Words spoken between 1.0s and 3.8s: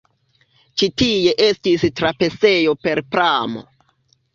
tie estis trapasejo per pramo.